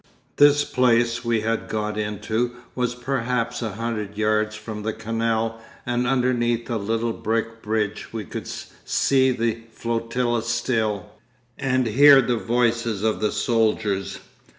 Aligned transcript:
'This 0.37 0.63
place 0.65 1.23
we 1.23 1.41
had 1.41 1.69
got 1.69 1.95
into 1.95 2.53
was 2.73 2.95
perhaps 2.95 3.61
a 3.61 3.73
hundred 3.73 4.17
yards 4.17 4.55
from 4.55 4.81
the 4.81 4.93
canal 4.93 5.61
and 5.85 6.07
underneath 6.07 6.67
a 6.71 6.77
little 6.77 7.13
brick 7.13 7.61
bridge 7.61 8.11
we 8.11 8.25
could 8.25 8.47
see 8.47 9.29
the 9.29 9.59
flotilla 9.71 10.41
still, 10.41 11.11
and 11.59 11.85
hear 11.85 12.19
the 12.19 12.35
voices 12.35 13.03
of 13.03 13.19
the 13.19 13.31
soldiers. 13.31 14.17